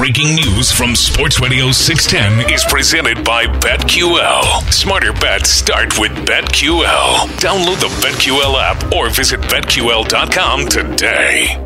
[0.00, 4.72] Breaking news from Sports Radio 610 is presented by BetQL.
[4.72, 7.28] Smarter bets start with BetQL.
[7.36, 11.62] Download the BetQL app or visit BetQL.com today.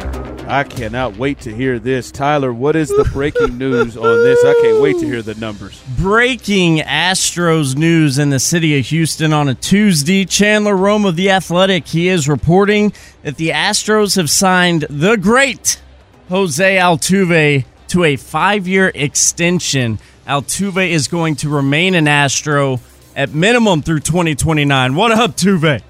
[0.48, 2.10] I cannot wait to hear this.
[2.10, 4.44] Tyler, what is the breaking news on this?
[4.44, 5.80] I can't wait to hear the numbers.
[5.96, 10.24] Breaking Astros news in the city of Houston on a Tuesday.
[10.24, 12.92] Chandler Rome of The Athletic, he is reporting
[13.22, 15.80] that the Astros have signed the great
[16.28, 17.64] Jose Altuve
[17.94, 20.00] to a five year extension.
[20.26, 22.80] Altuve is going to remain an Astro
[23.14, 24.96] at minimum through 2029.
[24.96, 25.80] What up, Tuve?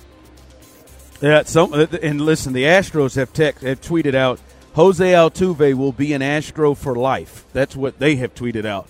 [1.22, 4.38] Yeah, some uh, and listen, the Astros have text have tweeted out
[4.75, 7.47] Jose Altuve will be an Astro for life.
[7.55, 8.86] That's what they have tweeted out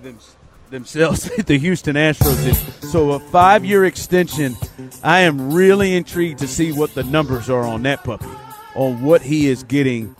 [0.00, 0.20] Them,
[0.70, 1.28] themselves.
[1.46, 2.84] the Houston Astros did.
[2.84, 4.54] So a five year extension.
[5.02, 8.30] I am really intrigued to see what the numbers are on that puppy,
[8.76, 10.14] on what he is getting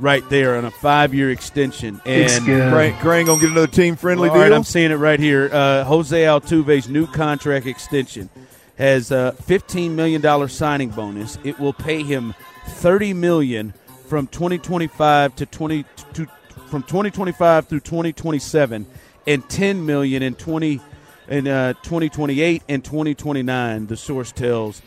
[0.00, 2.00] right there on a five-year extension.
[2.04, 4.42] And Crane, Crane gonna get another team-friendly all deal.
[4.42, 5.50] right, I'm seeing it right here.
[5.52, 8.30] Uh, Jose Altuve's new contract extension
[8.76, 11.38] has a $15 million signing bonus.
[11.44, 12.34] It will pay him
[12.66, 13.74] 30 million
[14.06, 16.26] from 2025 to 20 to,
[16.68, 18.86] from 2025 through 2027,
[19.26, 20.80] and 10 million in 20
[21.28, 23.86] in uh, 2028 and 2029.
[23.86, 24.80] The source tells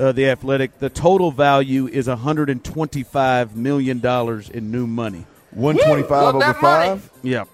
[0.00, 0.78] uh, the Athletic.
[0.78, 5.26] The total value is 125 million dollars in new money.
[5.52, 7.10] 125 over five.
[7.22, 7.44] Yeah,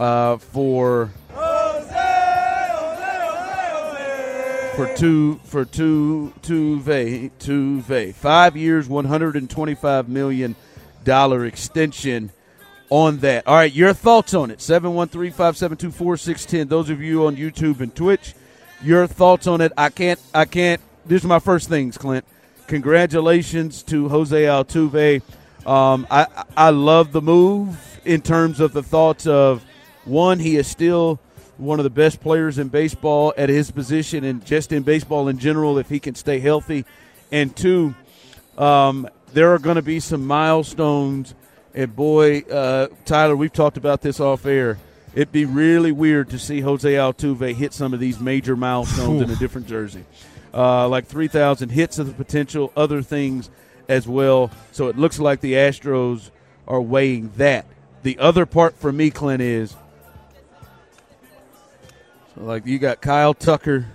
[0.00, 1.10] uh, for
[4.76, 10.56] for two for two Tuve two vey five years, 125 million
[11.04, 12.30] dollar extension
[12.88, 13.46] on that.
[13.46, 14.58] All right, your thoughts on it?
[14.58, 16.68] 713-572-4610.
[16.68, 18.34] Those of you on YouTube and Twitch,
[18.82, 19.72] your thoughts on it?
[19.76, 20.80] I can't I can't.
[21.06, 22.24] These are my first things, Clint.
[22.66, 25.22] Congratulations to Jose Altuve.
[25.66, 26.26] Um, I
[26.56, 29.64] I love the move in terms of the thoughts of
[30.04, 31.20] one, he is still
[31.58, 35.38] one of the best players in baseball at his position and just in baseball in
[35.38, 36.84] general if he can stay healthy.
[37.30, 37.94] And two,
[38.58, 41.34] um, there are going to be some milestones.
[41.74, 44.78] And boy, uh, Tyler, we've talked about this off air.
[45.14, 49.30] It'd be really weird to see Jose Altuve hit some of these major milestones in
[49.30, 50.04] a different jersey,
[50.54, 53.50] uh, like 3,000 hits of the potential, other things
[53.88, 54.50] as well.
[54.70, 56.30] So it looks like the Astros
[56.66, 57.66] are weighing that.
[58.02, 59.76] The other part for me, Clint, is
[62.34, 63.86] so like you got Kyle Tucker,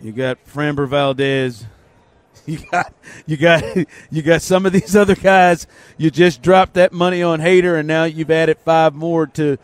[0.00, 1.66] you got Framber Valdez,
[2.46, 2.94] you got
[3.26, 3.64] you got
[4.10, 5.66] you got some of these other guys.
[5.96, 9.58] You just dropped that money on Hader, and now you've added five more to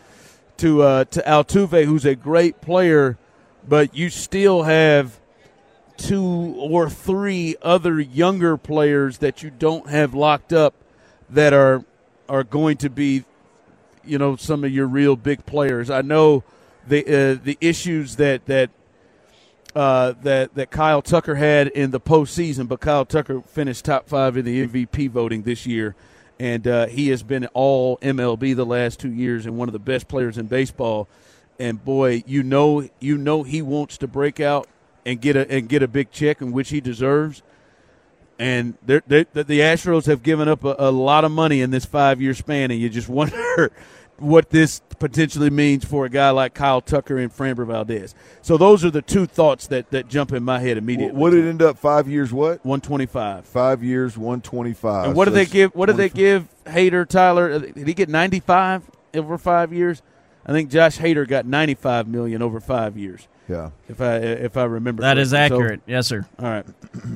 [0.57, 3.17] to uh, to Altuve, who's a great player,
[3.67, 5.19] but you still have
[5.97, 10.73] two or three other younger players that you don't have locked up
[11.29, 11.83] that are
[12.27, 13.23] are going to be,
[14.03, 15.89] you know, some of your real big players.
[15.89, 16.43] I know
[16.87, 18.69] the uh, the issues that that
[19.75, 24.37] uh, that that Kyle Tucker had in the postseason, but Kyle Tucker finished top five
[24.37, 25.95] in the MVP voting this year,
[26.39, 29.79] and uh, he has been all MLB the last two years and one of the
[29.79, 31.07] best players in baseball.
[31.59, 34.67] And boy, you know, you know he wants to break out
[35.05, 37.41] and get a and get a big check, in which he deserves.
[38.37, 41.85] And they're, they're, the Astros have given up a, a lot of money in this
[41.85, 43.71] five year span, and you just wonder
[44.17, 48.15] what this potentially means for a guy like Kyle Tucker and Framber Valdez.
[48.41, 51.19] So those are the two thoughts that, that jump in my head immediately.
[51.19, 51.77] What did it end up?
[51.77, 52.31] Five years?
[52.31, 52.65] What?
[52.65, 53.45] One twenty five.
[53.45, 55.05] Five years, 125.
[55.07, 55.75] And what So did they give?
[55.75, 57.51] What did they give Hader Tyler?
[57.51, 58.83] Uh, did he get ninety five
[59.13, 60.01] over five years?
[60.45, 63.27] I think Josh Hader got ninety five million over five years.
[63.49, 63.71] Yeah.
[63.89, 65.57] If I if I remember, That is correctly.
[65.57, 65.81] So- accurate.
[65.85, 66.25] yes, sir.
[66.39, 66.65] all right.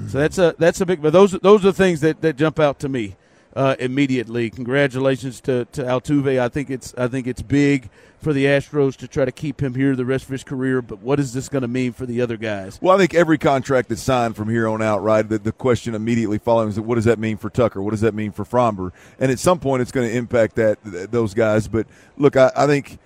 [0.10, 1.02] So that's a that's a big.
[1.02, 3.16] But those those are things that, that jump out to me
[3.56, 4.50] uh, immediately.
[4.50, 6.40] Congratulations to, to Altuve.
[6.40, 7.90] I think it's I think it's big
[8.22, 10.82] for the Astros to try to keep him here the rest of his career.
[10.82, 12.80] But what is this going to mean for the other guys?
[12.82, 15.28] Well, I think every contract that's signed from here on out, right?
[15.28, 17.82] The, the question immediately following is, what does that mean for Tucker?
[17.82, 18.92] What does that mean for Framber?
[19.20, 21.68] And at some point, it's going to impact that th- those guys.
[21.68, 21.88] But
[22.18, 23.00] look, I, I think,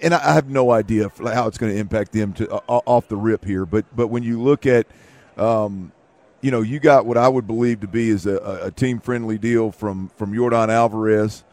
[0.00, 3.44] and I have no idea how it's going to impact them to off the rip
[3.44, 3.66] here.
[3.66, 4.86] But but when you look at,
[5.36, 5.92] um,
[6.42, 9.38] you know, you got what I would believe to be is a, a team friendly
[9.38, 11.44] deal from from Yordan Alvarez.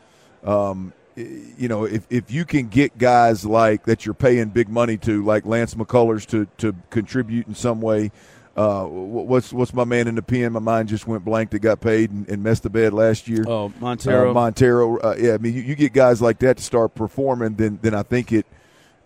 [0.43, 4.97] Um, you know, if, if you can get guys like that you're paying big money
[4.97, 8.11] to, like Lance McCullers, to to contribute in some way.
[8.57, 10.51] Uh, what's what's my man in the pen?
[10.51, 11.51] My mind just went blank.
[11.51, 13.45] That got paid and, and messed the bed last year.
[13.47, 14.31] Oh, Montero.
[14.31, 14.97] Uh, Montero.
[14.97, 17.93] Uh, yeah, I mean, you, you, get guys like that to start performing, then then
[17.93, 18.45] I think it,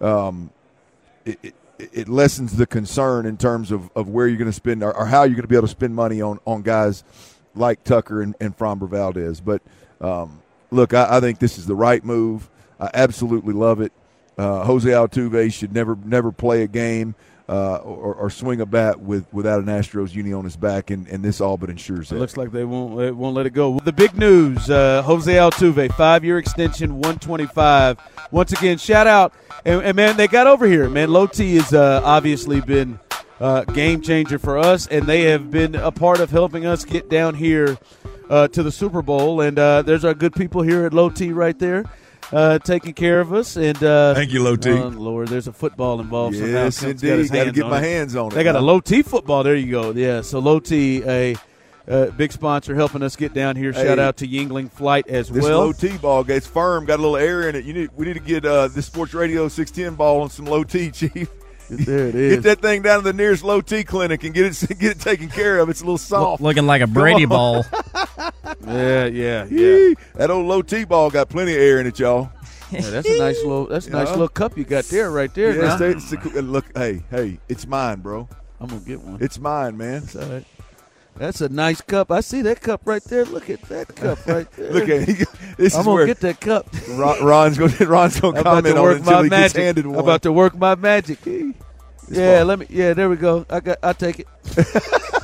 [0.01, 0.49] um,
[1.23, 1.55] it, it,
[1.91, 5.05] it lessens the concern in terms of, of where you're going to spend or, or,
[5.05, 7.03] how you're going to be able to spend money on on guys
[7.55, 9.41] like Tucker and, and Framber Valdez.
[9.41, 9.61] But
[10.01, 10.41] um,
[10.71, 12.49] look, I, I, think this is the right move.
[12.79, 13.91] I absolutely love it.
[14.37, 17.15] Uh, Jose Altuve should never never play a game
[17.49, 21.07] uh, or, or, swing a bat with without an Astros uni on his back, and,
[21.07, 22.15] and this all but ensures that.
[22.15, 23.79] It looks like they won't they won't let it go.
[23.79, 27.97] The big news: uh, Jose Altuve, five year extension, one twenty five.
[28.31, 29.33] Once again, shout out
[29.65, 30.89] and, and, man, they got over here.
[30.89, 32.99] Man, Low T has uh, obviously been
[33.39, 37.09] uh, game changer for us, and they have been a part of helping us get
[37.09, 37.77] down here
[38.29, 39.41] uh, to the Super Bowl.
[39.41, 41.85] And uh, there's our good people here at Low T right there.
[42.31, 44.71] Uh, taking care of us, and uh, thank you, Low T.
[44.71, 46.35] Oh, Lord, there's a football involved.
[46.35, 46.91] Yes, somehow.
[46.91, 47.31] indeed.
[47.31, 47.83] Got to get my it.
[47.83, 48.35] hands on it.
[48.35, 49.43] They got a Low T football.
[49.43, 49.91] There you go.
[49.91, 51.35] Yeah, so Low T, a
[51.87, 53.71] uh, big sponsor helping us get down here.
[53.71, 55.71] Hey, Shout out to Yuengling Flight as this well.
[55.71, 57.65] This low T ball gets firm, got a little air in it.
[57.65, 60.63] You need we need to get uh, this Sports Radio 610 ball on some low
[60.63, 61.29] T, Chief.
[61.69, 62.35] There it is.
[62.35, 64.99] Get that thing down to the nearest low T clinic and get it get it
[64.99, 65.69] taken care of.
[65.69, 67.65] It's a little soft, looking like a Brady ball.
[68.65, 69.93] yeah, yeah, yeah.
[70.15, 72.31] That old low T ball got plenty of air in it, y'all.
[72.71, 75.55] Yeah, that's a nice little that's a nice little cup you got there, right there.
[75.55, 78.27] Yeah, it's, it's a, look, hey, hey, it's mine, bro.
[78.59, 79.17] I'm gonna get one.
[79.21, 80.03] It's mine, man.
[81.15, 82.11] That's a nice cup.
[82.11, 83.25] I see that cup right there.
[83.25, 84.71] Look at that cup right there.
[84.71, 85.27] Look at it.
[85.55, 86.67] This I'm gonna get that cup.
[86.89, 89.53] Ron, Ron's gonna Ron's gonna comment on it until he magic.
[89.53, 89.95] gets handed one.
[89.97, 91.19] I'm about to work my magic.
[92.09, 92.65] yeah, let me.
[92.69, 93.45] Yeah, there we go.
[93.51, 93.77] I got.
[93.83, 95.19] I take it.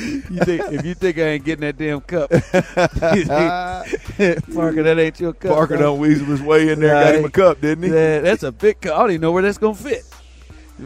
[0.00, 2.30] You think if you think I ain't getting that damn cup,
[4.54, 5.52] Parker, that ain't your cup.
[5.52, 7.90] Parker don't weasel his way in there, got him a cup, didn't he?
[7.90, 8.94] Yeah, that's a big cup.
[8.94, 10.04] I don't even know where that's gonna fit.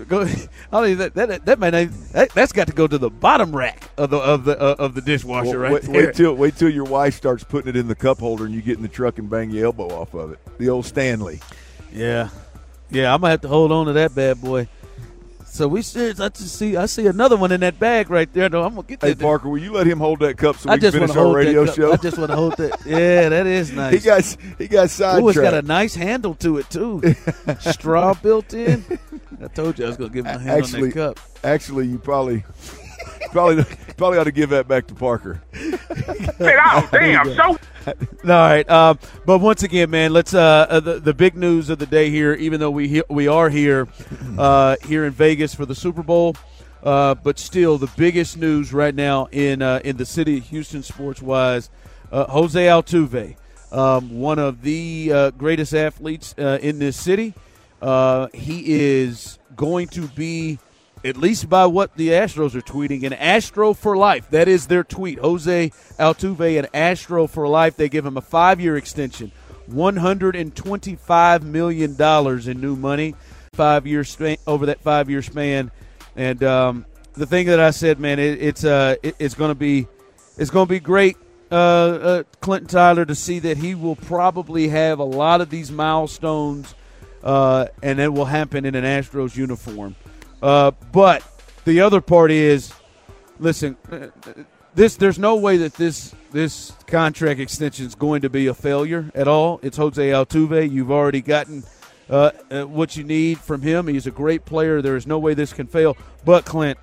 [0.09, 2.99] Go, I don't even, that that that might not, that, has got to go to
[2.99, 6.07] the bottom rack of the of the uh, of the dishwasher well, right wait, there.
[6.07, 8.63] Wait till wait till your wife starts putting it in the cup holder and you
[8.63, 10.39] get in the truck and bang your elbow off of it.
[10.59, 11.41] The old Stanley.
[11.93, 12.31] Yeah,
[12.91, 13.15] yeah.
[13.15, 14.69] I'm gonna have to hold on to that bad boy.
[15.55, 16.19] So we serious.
[16.19, 18.49] I just see I see another one in that bag right there.
[18.49, 19.07] No, I'm gonna get that.
[19.07, 21.33] Hey Parker, will you let him hold that cup so we I can finish our
[21.33, 21.93] radio show?
[21.93, 22.85] I just want to hold that.
[22.85, 23.95] Yeah, that is nice.
[23.95, 25.23] he got he got sidetracked.
[25.23, 27.15] Oh, it's got a nice handle to it too.
[27.61, 28.85] Straw built in.
[29.41, 31.21] I told you I was gonna give him a hand actually, on that cup.
[31.45, 32.43] Actually, you probably
[33.35, 33.65] probably
[33.97, 35.43] probably ought to give that back to Parker.
[35.55, 37.35] oh, damn!
[37.35, 37.43] So.
[37.87, 38.95] All right, uh,
[39.27, 42.33] but once again, man, let's uh, uh, the, the big news of the day here.
[42.33, 43.89] Even though we we are here
[44.39, 46.37] uh, here in Vegas for the Super Bowl,
[46.83, 50.83] uh, but still the biggest news right now in uh, in the city of Houston,
[50.83, 51.69] sports wise,
[52.11, 53.37] Jose Altuve,
[53.73, 57.35] um, one of the greatest athletes in this city.
[58.33, 60.59] he is going to be
[61.05, 64.31] at least by what the Astros are tweeting, an Astro for life.
[64.31, 65.19] That is their tweet.
[65.19, 67.77] Jose Altuve, an Astro for life.
[67.77, 69.31] They give him a five year extension,
[69.71, 73.15] $125 million in new money,
[73.53, 75.71] five years span, over that five year span.
[76.17, 79.55] And um, the thing that I said, man, it, it's uh, it, it's going to
[79.55, 79.87] be
[80.39, 81.17] it's going to be great,
[81.51, 85.71] uh, uh, Clinton Tyler, to see that he will probably have a lot of these
[85.71, 86.75] milestones,
[87.23, 89.97] uh, and it will happen in an Astros uniform.
[90.45, 91.25] Uh, but
[91.65, 92.71] the other part is,
[93.39, 93.79] listen,
[94.75, 99.11] this there's no way that this this contract extension is going to be a failure
[99.15, 99.59] at all.
[99.63, 100.71] It's Jose Altuve.
[100.71, 101.65] You've already gotten
[102.11, 103.87] uh, uh, what you need from him.
[103.87, 104.83] He's a great player.
[104.83, 105.97] There is no way this can fail.
[106.27, 106.79] But Clint,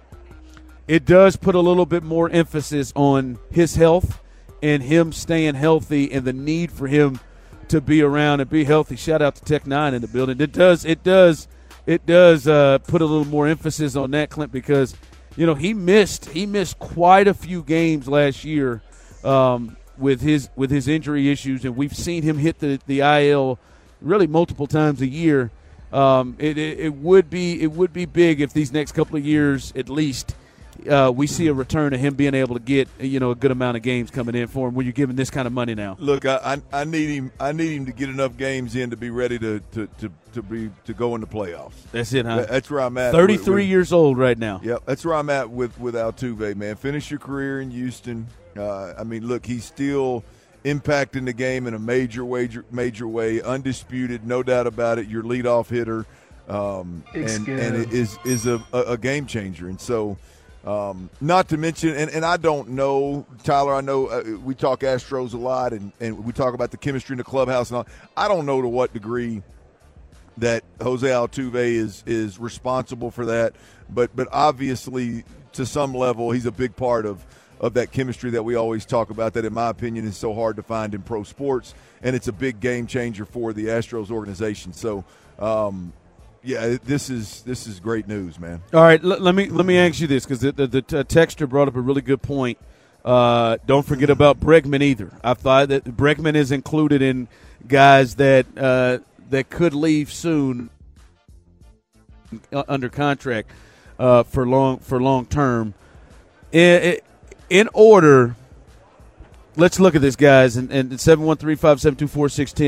[0.88, 4.20] it does put a little bit more emphasis on his health
[4.64, 7.20] and him staying healthy and the need for him
[7.68, 8.96] to be around and be healthy.
[8.96, 10.42] Shout out to Tech Nine in the building.
[10.42, 10.84] It does.
[10.84, 11.48] It does
[11.86, 14.96] it does uh, put a little more emphasis on that, Clint, because
[15.36, 18.82] you know he missed he missed quite a few games last year
[19.24, 23.60] um, with his with his injury issues, and we've seen him hit the the IL
[24.02, 25.52] really multiple times a year.
[25.92, 29.26] Um, it, it, it would be it would be big if these next couple of
[29.26, 30.36] years at least
[30.88, 33.52] uh, we see a return of him being able to get you know a good
[33.52, 35.96] amount of games coming in for him when you're giving this kind of money now.
[36.00, 37.32] Look, I, I, I need him.
[37.40, 40.42] I need him to get enough games in to be ready to to, to, to
[40.42, 41.74] be to go into playoffs.
[41.92, 42.46] That's it, huh?
[42.50, 43.12] That's where I'm at.
[43.12, 44.62] Thirty three years old right now.
[44.64, 46.76] Yep, that's where I'm at with with Altuve, man.
[46.76, 48.28] Finish your career in Houston.
[48.58, 50.24] Uh, I mean, look, he's still
[50.64, 55.08] impacting the game in a major major major way, undisputed, no doubt about it.
[55.08, 56.06] Your leadoff hitter,
[56.48, 60.18] um, and and it is is a, a game changer, and so
[60.66, 63.74] Um, not to mention, and, and I don't know, Tyler.
[63.74, 67.16] I know uh, we talk Astros a lot, and, and we talk about the chemistry
[67.16, 67.88] in the clubhouse and all.
[68.16, 69.42] I don't know to what degree
[70.38, 73.56] that Jose Altuve is is responsible for that,
[73.90, 77.26] but but obviously to some level he's a big part of
[77.60, 79.34] of that chemistry that we always talk about.
[79.34, 82.34] That, in my opinion, is so hard to find in pro sports, and it's a
[82.34, 84.74] big game changer for the Astros organization.
[84.74, 85.06] So.
[85.40, 85.94] Um,
[86.44, 88.62] yeah, this is this is great news, man.
[88.74, 91.68] All right, l- let me let me ask you this because the, the, the brought
[91.68, 92.58] up a really good point.
[93.04, 95.12] Uh, don't forget about Bregman either.
[95.24, 97.28] I thought that Bregman is included in
[97.68, 100.70] guys that uh, that could leave soon
[102.68, 103.50] under contract
[104.00, 105.74] uh, for long for long term.
[106.52, 106.98] In,
[107.50, 108.36] in order,
[109.56, 110.92] let's look at this, guys, and and.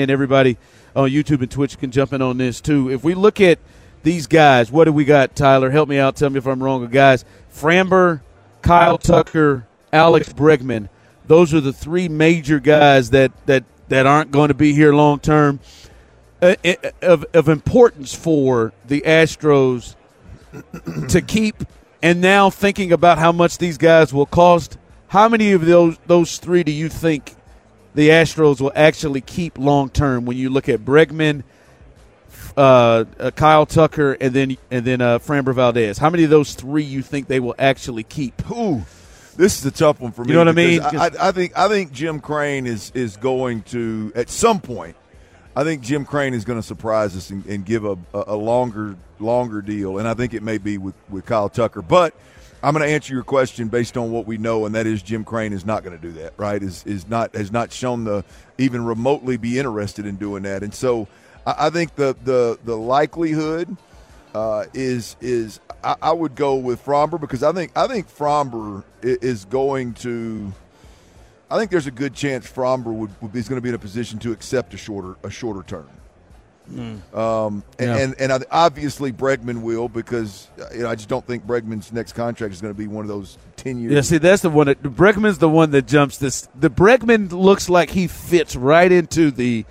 [0.10, 0.58] Everybody
[0.96, 2.90] on YouTube and Twitch can jump in on this too.
[2.90, 3.60] If we look at
[4.04, 5.70] these guys, what do we got, Tyler?
[5.72, 6.16] Help me out.
[6.16, 6.86] Tell me if I'm wrong.
[6.88, 8.22] Guys, Framber,
[8.62, 10.90] Kyle Tucker, Alex Bregman.
[11.28, 15.20] Those are the three major guys that that that aren't going to be here long
[15.20, 15.60] term.
[16.42, 16.56] Uh,
[17.02, 19.96] of, of importance for the Astros
[21.08, 21.56] to keep,
[22.02, 24.78] and now thinking about how much these guys will cost.
[25.13, 27.36] How many of those those three do you think
[27.93, 31.43] the Astros will actually keep long term when you look at Bregman,
[32.58, 36.00] uh, uh, Kyle Tucker, and then and then uh, Framber Valdez.
[36.00, 38.41] How many of those three you think they will actually keep?
[38.50, 38.82] Ooh,
[39.36, 40.29] this is a tough one for me.
[40.29, 40.82] You know what I mean?
[40.82, 44.96] I, I, think I think Jim Crane is is going to at some point.
[45.55, 48.96] I think Jim Crane is going to surprise us and, and give a, a, longer
[49.20, 51.84] longer deal, and I think it may be with, with Kyle Tucker.
[51.84, 52.15] But
[52.63, 55.25] I'm going to answer your question based on what we know, and that is Jim
[55.25, 56.34] Crane is not going to do that.
[56.38, 56.63] Right?
[56.63, 58.24] Is is not has not shown the
[58.58, 61.10] even remotely be interested in doing that, and so
[61.46, 63.75] I, I think the the the likelihood
[64.34, 68.84] uh, is is I, I, would go with Framber because I think I think Framber
[69.01, 70.53] is going to.
[71.51, 73.79] I think there's a good chance Framber would, would is going to be in a
[73.79, 75.89] position to accept a shorter a shorter term.
[76.72, 77.13] Mm.
[77.15, 77.98] Um, and, yeah.
[77.98, 82.53] and, and obviously Bregman will because you know, I just don't think Bregman's next contract
[82.53, 83.93] is going to be one of those ten years.
[83.93, 84.67] Yeah, see, that's the one.
[84.67, 86.48] That, Bregman's the one that jumps this.
[86.55, 89.65] The Bregman looks like he fits right into the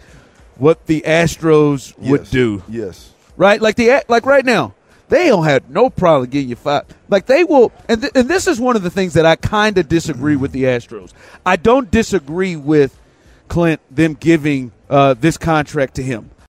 [0.57, 2.11] what the Astros yes.
[2.11, 2.63] would do.
[2.69, 3.61] Yes, right.
[3.61, 4.75] Like the like right now,
[5.09, 6.85] they don't have no problem getting you five.
[7.09, 9.79] Like they will, and th- and this is one of the things that I kind
[9.79, 11.13] of disagree with the Astros.
[11.45, 12.99] I don't disagree with
[13.49, 16.31] Clint them giving uh, this contract to him.